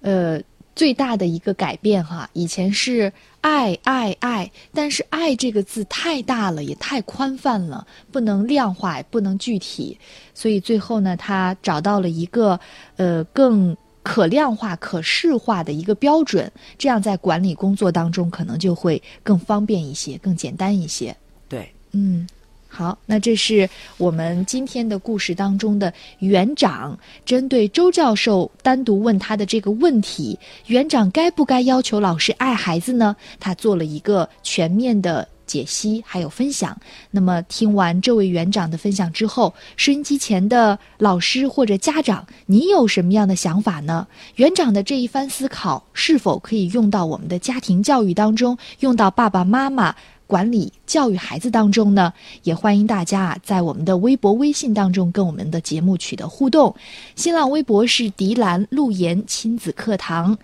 [0.00, 0.40] 呃，
[0.74, 2.28] 最大的一个改变哈。
[2.32, 9.98] 以前是爱爱爱，但是爱这个字太大了，也太宽泛了，不能量化，也不能具体，
[10.34, 12.58] 所以最后呢，他找到了一个
[12.96, 21.16] 呃更可量化、可视化的一个标准，这样在管理工作当中可能就会更方便一些，更简单一些。
[21.48, 22.26] 对，嗯，
[22.74, 33.14] 好，那这是我们今天的故事当中的园长针对周教授单独问他的这个问题：园长该不该要求老师爱孩子呢？
[33.38, 35.28] 他做了一个全面的。
[35.44, 36.74] 解析还有分享。
[37.10, 44.06] 那么听完这位园长的分享之后，收音机前的老师或者家长，你有什么样的想法呢？
[44.36, 49.94] 园长的这一番思考是否可以用到我们的家庭教育当中，用到爸爸妈妈？
[50.32, 52.10] 管理教育孩子当中呢，
[52.42, 56.74] 也欢迎大家啊，在我们的微博、微信当中跟我们的节目取得互动。
[57.14, 60.38] 新浪微博是迪兰路言亲子课堂，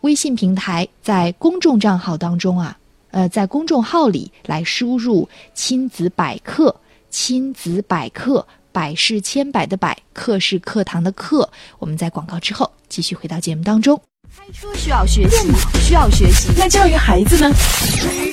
[0.00, 2.76] 微信平台在公众账号当中啊，
[3.12, 6.74] 呃，在公众号里来输入“亲子百科”，
[7.08, 11.48] 亲子百科，百是千百的百，课是课堂的课。
[11.78, 14.00] 我们在广告之后继续回到节目当中。
[14.38, 15.48] 开车需要学习，
[15.80, 16.46] 需要学习。
[16.56, 17.50] 那教育孩子呢？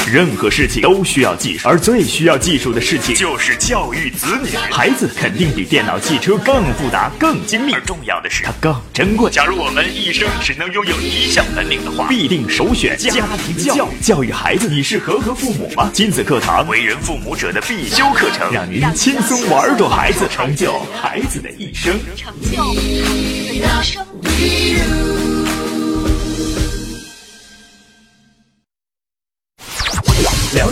[0.08, 4.56] 任何事情都需要技术，而最需要技术的事情就是教育子女。
[4.70, 9.32] 孩子肯定比电脑、汽车更复杂、更精密，而重要的是它更珍贵。
[9.32, 13.90] 假如我们一生只能拥有一项本领的话，必定首选家庭教育。
[14.00, 15.90] 教育孩子，你是合格父母吗？
[15.92, 22.00] 亲子课堂，为人父母者的必修课程，让您轻松玩转孩子，成就孩子的一生。
[22.16, 25.25] 成就孩子的一生。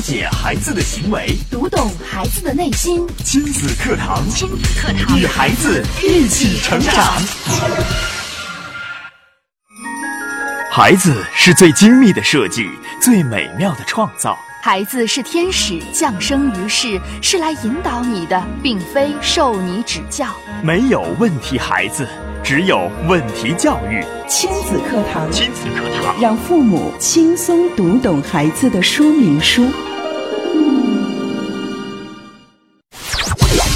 [0.03, 3.07] 解孩子的行为，读懂孩子的内心。
[3.23, 6.93] 亲子课堂，亲子课堂与孩子一起成长。
[10.69, 14.37] 孩子是最精密的设计，最美妙的创造。
[14.61, 20.27] 孩子是天使降生于世，是来引导你的，并非受你指教。
[20.61, 22.05] 没有问题孩子，
[22.43, 24.03] 只有问题教育。
[24.27, 29.71] 亲子课堂，亲子课堂，让父母轻松读懂孩子的说明书。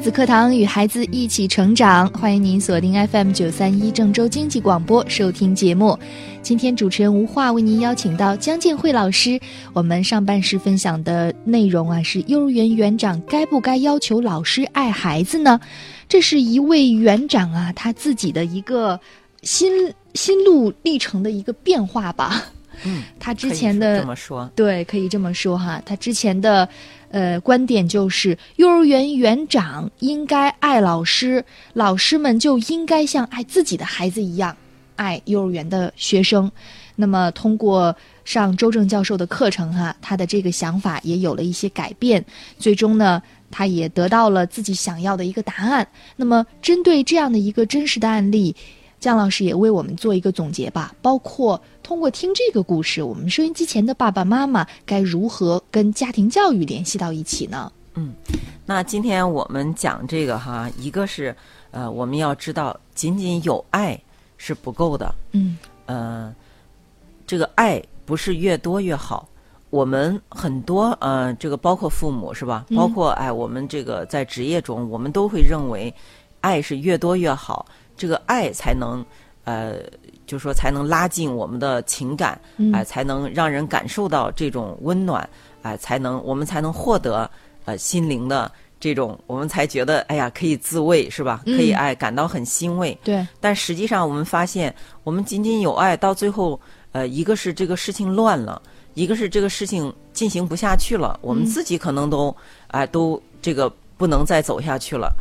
[0.00, 5.98] 亲子课堂与孩子一起成长，欢迎您锁定 FM 九三一郑州经济广播收听节目。
[6.40, 9.38] 今天主持人吴化为您邀请到江建慧老师。
[9.74, 15.60] 我们上半时分享的内容啊，是幼儿园园长该不该要求老师爱孩子呢？
[16.08, 18.98] 这是一位园长啊，他自己的一个
[19.42, 19.70] 心
[20.14, 22.42] 心路历程的一个变化吧。
[22.84, 25.82] 嗯，他之前的这么说，对，可以这么说哈。
[25.84, 26.66] 他之前的
[27.10, 31.44] 呃观点就是，幼儿园园长应该爱老师，
[31.74, 34.56] 老师们就应该像爱自己的孩子一样
[34.96, 36.50] 爱幼儿园的学生。
[36.96, 37.94] 那么通过
[38.24, 42.24] 上周正教授的课程哈，他的这个想法也有了一些改变，
[42.58, 43.22] 最终呢。
[43.52, 45.84] 他也得到了自己想要的一个答案。
[46.14, 48.54] 那么，针对这样的一个真实的案例，
[49.00, 57.70] 姜老师也为我们做一个总结吧，包括通过听这个故事，我们收音机前的爸爸妈妈该如何跟家庭教育联系到一起呢？
[57.94, 58.14] 嗯
[58.64, 61.34] 那今天我们讲这个哈，一个是
[61.72, 64.00] 呃，我们要知道，仅仅有爱
[64.36, 66.32] 是不够的，嗯呃，
[67.26, 69.28] 这个爱不是越多越好。
[69.70, 72.64] 我们很多呃，这个包括父母是吧？
[72.70, 75.92] 嗯包括哎，我们这个在职业中，我们都会认为
[76.40, 77.66] 爱是越多越好，
[77.96, 79.04] 这个爱才能
[79.44, 79.76] 呃，
[80.26, 85.28] 就是说才能拉近我们的情感，嗯哎、才能让人感受到这种温暖，
[85.62, 87.28] 哎、才能我们才能获得
[87.64, 91.42] 呃心灵的这种，我们才觉得哎呀可以自慰是吧？
[91.44, 92.96] 可以嗯哎感到很欣慰。
[93.02, 94.74] 对，但实际上，我们发现，
[95.04, 96.60] 我们仅仅有爱，到最后，
[96.92, 98.60] 呃，一个是这个事情乱了，
[98.94, 102.34] 一个是这个事情进行不下去了，我们嗯自己可能都，
[102.68, 105.14] 哎、都这个不能再走下去了。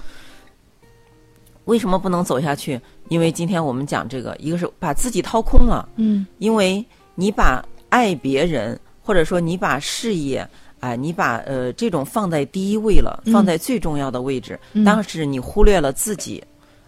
[1.65, 2.82] 为什么不能走下去？
[3.10, 6.26] 因为今天我们讲这个，一个是把自己掏空了，嗯。
[6.38, 6.84] 因为
[7.15, 10.48] 你把爱别人，或者说你把事业，
[10.80, 13.34] 哎、你把呃这种放在第一位了，嗯。
[13.34, 14.86] 放在最重要的位置，嗯。
[14.86, 16.41] 当时你忽略了自己，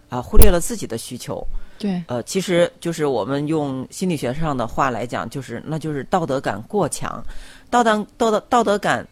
[0.09, 1.45] 啊、忽略了自己的需求。
[1.79, 7.23] 对，呃，其实就是我们用心理学上的话来讲，就是那就是道德感过强，
[7.71, 9.03] 道德道德道德感，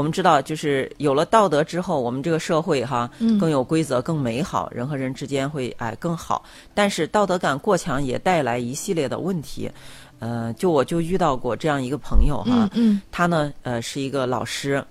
[0.00, 3.38] 我们知道就是有了道德之后，我们这个社会哈嗯。
[3.38, 6.42] 更有规则、更美好，人和人之间会哎更好。
[6.72, 9.70] 但是道德感过强也带来一系列的问题，
[10.18, 13.02] 呃，就我就遇到过这样一个朋友哈，嗯嗯。
[13.12, 14.82] 他呢，呃，是一个老师，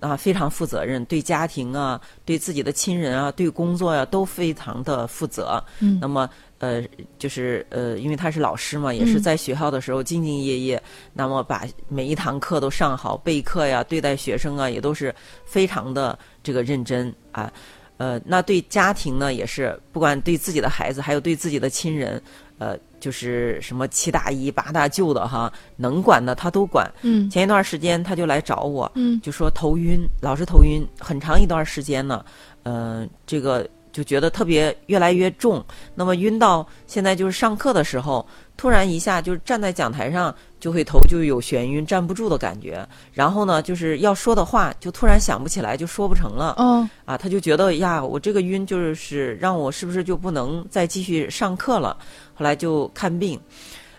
[0.00, 5.62] 啊，非常负责任，对家庭啊，对自己的亲人啊，对工作呀、都非常的负责。
[5.80, 6.82] 嗯那么，呃，
[7.18, 17.52] 就是呃，因为他是老师嘛，也是嗯在学校的时候兢兢业业，那么把每一堂课都上好，备课呀，对待学生啊，也都是非常的这个认真啊。
[17.96, 22.20] 呃，那对家庭呢，也是不管对自己的孩子，还有对自己的亲人，
[22.58, 26.90] 呃，就是什么七大姨八大舅的哈，能管的他都管。
[27.02, 27.28] 嗯。
[27.28, 29.20] 前一段时间他就来找我，嗯。
[29.20, 32.24] 就说头晕，老是头晕，很长一段时间呢，
[32.62, 35.64] 呃，这个就觉得特别越来越重，
[35.94, 46.54] 那么晕到现在就是上课的时候，突然一下就是站在讲台上就会头就有眩晕，站不住的感觉，然后呢就是要说的话就突然想不起来，就说不成了。
[46.56, 51.96] 哦啊，他就觉得呀，我这个晕就是让我是不是就不能再继续上课了？
[52.34, 53.38] 后来就看病，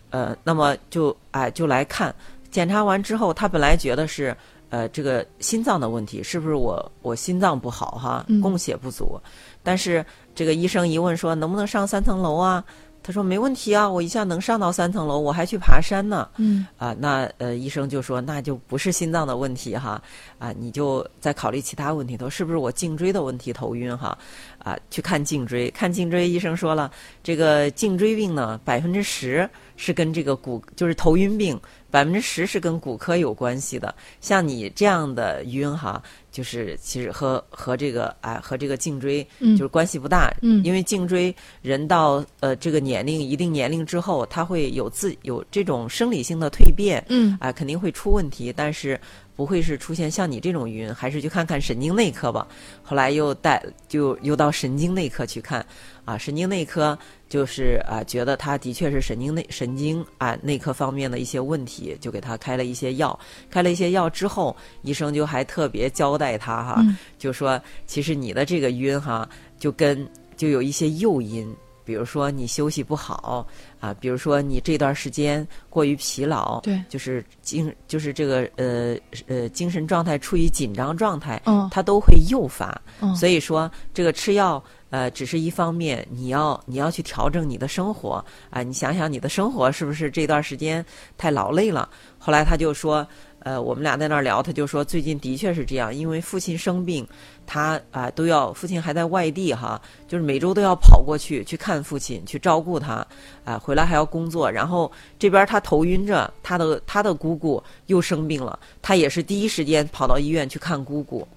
[0.10, 2.16] 呃，那么就哎就来看，
[2.50, 4.36] 检查完之后，他本来觉得是
[4.70, 9.20] 呃这个心脏的问题，是不是我我心脏不好哈嗯，供血不足？
[9.62, 12.64] 但是这个医生一问说能不能上三层楼啊？
[13.06, 16.28] 他说没问题啊，我一下能上到三层楼，我还去爬山呢。
[16.38, 20.02] 嗯啊，那呃，医生就说那就不是心脏的问题哈，
[20.40, 24.18] 啊，你就再考虑其他问题，头是不是我颈椎的问题头晕哈？
[24.66, 26.92] 啊，去看颈椎，看颈椎，医生说了，
[27.22, 29.48] 这个颈椎病呢，百分之十
[29.78, 31.56] 是跟这个骨，就是头晕病，
[31.92, 33.94] 百分之十是跟骨科有关系的。
[34.22, 36.02] 像你这样的晕哈，
[36.32, 40.64] 就是其实和和这个啊和这个颈椎嗯就是关系不大，嗯。
[40.66, 47.38] 因为颈椎人到呃这个年龄一定年龄之后，他会有自有这种生理性的蜕变，嗯。
[47.40, 49.00] 啊、肯定会出问题，但是
[49.36, 52.48] 不会是出现像你这种晕，还是去看看神经内科吧。
[52.82, 55.66] 后来又带就又到神经内科去看，
[56.06, 63.18] 啊，神经内科就是啊，觉得他的确是神经内神经啊内科方面的一些问题，就给他开了一些药。
[63.50, 69.28] 开了一些药之后，医生就还特别交代他哈，嗯就说其实你的这个晕哈，
[69.60, 70.08] 就跟
[70.38, 71.54] 就有一些诱因。
[71.86, 73.48] 比如说你休息不好
[73.80, 82.82] 啊，比如说你这段时间过于疲劳，对就是精就是这个呃呃精神状态处于紧张状态，嗯它都会诱发。
[83.00, 90.84] 嗯所以说这个吃药呃只是一方面，你要你要去调整你的生活啊、你想想你的生活是不是这段时间
[91.18, 91.88] 太劳累了？
[92.18, 93.08] 后来他就说。
[93.46, 97.08] 呃，我们俩在那儿聊，他就说最近的确是这样，因为父亲生病，
[97.46, 103.06] 他啊、都要父亲还在外地哈，就是每周都要跑过去去看父亲，去照顾他，
[103.44, 111.28] 啊、回来还要工作，然后这边他头晕着，他的他的姑姑又生病了，他也是第一时间跑到医院去看姑姑，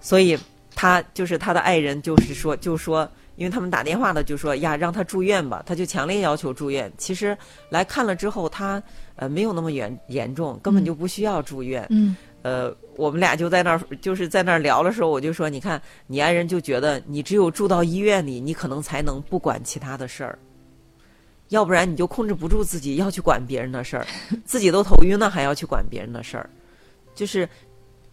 [0.00, 0.36] 所以
[0.74, 3.08] 他就是他的爱人，就是说就说。
[3.36, 6.92] 因为他们打电话的就说呀，让他住院吧，他就强烈要求住院。
[6.96, 7.36] 其实
[7.70, 8.82] 来看了之后，他
[9.16, 11.86] 呃没有那么严严重，根本就不需要住院。
[11.90, 12.16] 嗯。
[12.42, 20.36] 呃，我们俩就在那儿，就是在那儿聊的时候，我就说，你看，你爱人就觉得你只有住到医院里，你可能才能不管其他的事儿，
[21.50, 24.04] 要不然你就控制不住自己要去管别人的事儿，
[24.44, 26.50] 自己都头晕了还要去管别人的事儿，
[27.14, 27.48] 就是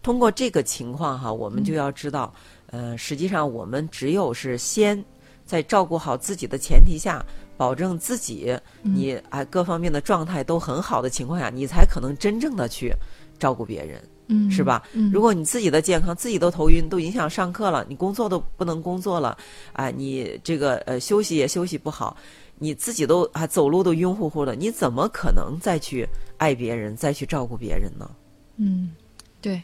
[0.03, 2.31] 通过这个情况哈，我们就要知道，
[2.71, 5.03] 呃，实际上我们只有是先
[5.45, 7.25] 在照顾好自己的前提下，
[7.57, 12.93] 保证自己你啊各方面的状态都很好的情况下，你才可能真正的去
[13.37, 14.01] 照顾别人。
[14.31, 14.83] 嗯，是吧？
[14.93, 19.35] 嗯如果你自己的健康，自己都头晕，都影响上课了，你工作都不能工作了，
[19.73, 22.15] 啊，你这个呃休息也休息不好，
[22.59, 26.07] 你自己都啊走路都晕乎乎的，你怎么可能再去
[26.37, 28.07] 爱别人，再去照顾别人呢？
[28.57, 28.91] 嗯，
[29.41, 29.59] 对，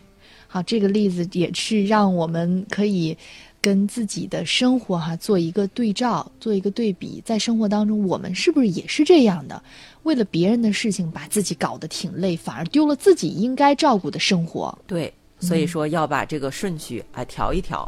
[0.55, 3.17] 好，这个例子也是让我们可以
[3.59, 9.61] 跟自己的生活哈、做一个对照，做一个对比，在生活当中，我们是不是也是这样的？
[10.03, 14.73] 为了别人的事情，把自己搞得挺累，反而丢了自己应该照顾的生活。
[14.87, 17.85] 对，所以说要把这个顺序啊调一调。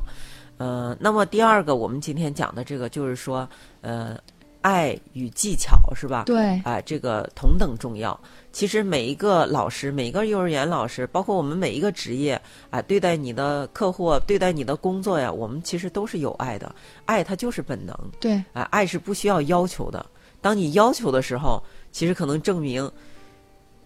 [0.57, 3.47] 呃，那么第二个，我们今天讲的这个就是说，
[3.79, 4.17] 呃，
[4.61, 6.23] 爱与技巧是吧？
[6.25, 8.19] 对啊、这个同等重要。
[8.51, 16.73] 其实每一个老师，每一个幼儿园老师，包括我们每一个职业啊、对待你的客户，对待你的工作呀，我们其实都是有爱的。
[17.05, 20.03] 爱它就是本能，对，啊、爱是不需要要求的。
[20.41, 22.89] 当你要求的时候，其实可能证明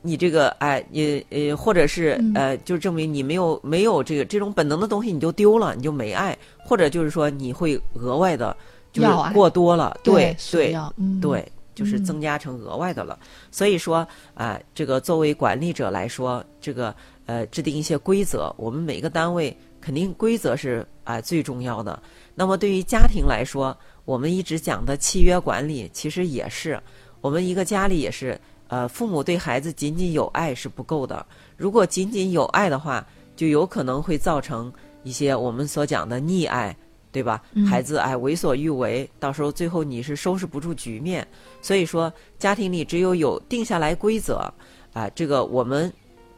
[0.01, 8.55] 你这个哎，你呃，或者是嗯呃，就证明你没有没有这个这种本能的东西，你就丢了，你就没爱，或者就是说你会额外的，
[8.91, 10.75] 就是过多了，对对
[11.21, 13.17] 对，就是嗯增加成额外的了。
[13.51, 16.93] 所以说啊、这个作为管理者来说，这个
[17.25, 21.97] 呃制定一些规则，我们每个单位肯定规则是啊、最重要的。
[22.35, 23.75] 那么对于家庭来说，
[24.05, 26.81] 我们一直讲的契约管理，其实也是
[27.21, 31.25] 我们一个家里也是，呃，父母对孩子仅仅有爱是不够的。
[31.55, 34.71] 如果仅仅有爱的话，就有可能会造成
[35.03, 36.75] 一些我们所讲的溺爱，
[37.11, 37.41] 对吧？
[37.53, 41.27] 嗯孩子哎为所欲为，到时候最后你是收拾不住局面。
[41.61, 44.51] 所以说，家庭里只有有定下来规则，
[44.93, 45.91] 啊、这个我们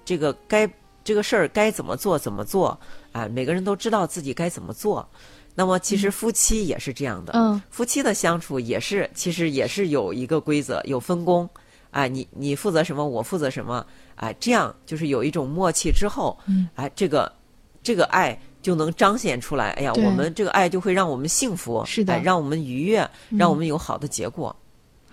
[0.04, 0.70] 这个该
[1.04, 2.80] 这个事儿该怎么做怎么做，
[3.12, 5.08] 啊、每个人都知道自己该怎么做。
[5.56, 11.48] 那么其实夫妻也是这样的，嗯夫妻的相处也是，其实也是有一个规则，有分工，
[11.92, 17.32] 啊，你你负责什么，我负责什么，啊，这样就是有一种默契之后，嗯，啊，这个
[17.84, 19.70] 这个爱就能彰显出来。
[19.72, 24.56] 哎呀，我们这个爱就会让我们幸福，是的哎让我们愉悦，嗯让我们有好的结果。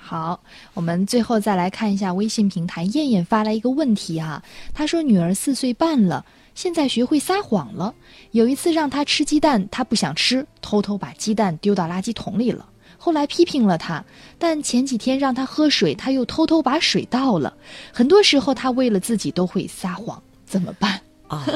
[0.03, 0.41] 好，
[0.73, 4.43] 我们最后再来看一下微信平台，燕燕发来一个问题哈、
[4.73, 6.25] 她说女儿四岁半了，
[6.55, 7.95] 现在学会撒谎了。
[8.31, 12.67] 有一次让她吃鸡蛋，她不想吃，偷偷把鸡蛋丢到垃圾桶里了。
[12.97, 14.05] 后来批评了她，
[14.39, 17.55] 但前几天让她喝水，她又偷偷把水倒了。
[17.93, 21.01] 很多时候她为了自己都会撒谎，怎么办？
[21.29, 21.47] 啊，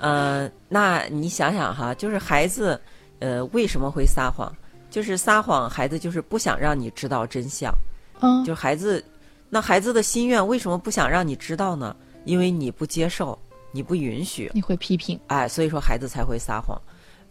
[0.00, 2.80] 呃，那你想想哈，就是孩子，
[3.18, 4.52] 呃，为什么会撒谎？
[4.90, 7.72] 就是撒谎，孩子就是不想让你知道真相。
[8.20, 9.04] 嗯，就孩子，
[9.48, 11.94] 那孩子的心愿为什么不想让你知道呢？
[12.24, 13.38] 因为你不接受，
[13.72, 16.80] 你不允许，你会批评，哎，所以说孩子才会撒谎。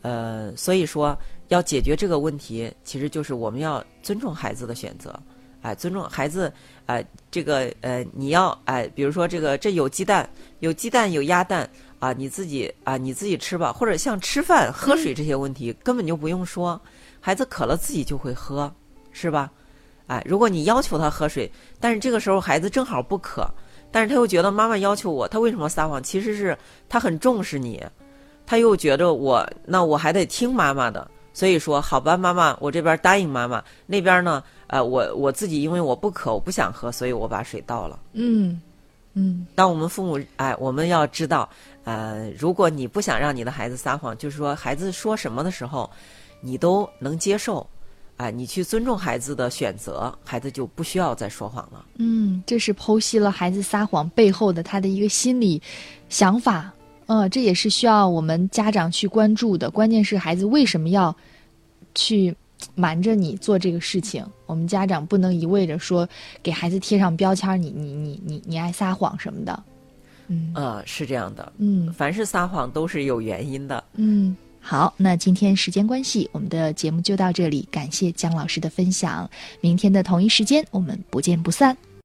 [0.02, 1.18] 呃，所以说
[1.50, 5.14] 要解决这个问题，其实就是我们要尊重孩子的选择，
[5.62, 6.52] 哎，尊重孩子，
[6.86, 10.28] 哎，这个呃，你要哎，比如说这个这有鸡蛋，
[10.60, 16.80] 有鸡蛋有鸭蛋啊，你自己啊你自己吃吧，或者像吃饭、喝水这些问题、根本就不用说，
[17.20, 18.74] 孩子渴了自己就会喝，
[19.12, 19.52] 是吧？
[20.08, 23.48] 哎，如果你要求他喝水，但是这个时候孩子正好不渴，
[23.92, 26.02] 但是他又觉得妈妈要求我，他为什么撒谎？
[26.02, 27.84] 其实是他很重视你，
[28.46, 38.00] 他又觉得我那我还得听妈妈的，所以说好吧，妈妈，我这边答应妈妈，那边呢，呃，我我自己因为我不渴，我不想喝，所以我把水倒了。
[38.14, 38.60] 嗯
[39.20, 41.50] 嗯当我们父母，哎，我们要知道，
[41.84, 45.90] 呃，如果你不想让你的孩子撒谎，就是说孩子说什么的时候，
[46.42, 47.68] 你都能接受，
[48.18, 51.86] 哎，你去尊重孩子的选择，孩子就不需要再说谎了。
[51.98, 55.62] 嗯，这是剖析了孩子撒谎背后的他的一个心理
[56.08, 56.72] 想法。
[57.08, 59.70] 嗯，这也是需要我们家长去关注的。
[59.70, 61.16] 关键是孩子为什么要
[61.96, 62.36] 去
[62.76, 64.24] 瞒着你做这个事情？
[64.50, 66.10] 我们家长不能一味着说
[66.42, 69.64] 给孩子贴上标签，你你你你你爱撒谎什么的。
[70.26, 73.84] 嗯呃，是这样的，嗯凡是撒谎都是有原因的。
[73.94, 79.30] 嗯，好，那今天时间关系，我们的节目就到这里，感谢姜老师的分享。
[79.62, 81.78] 明天的同一时间，我们不见不散。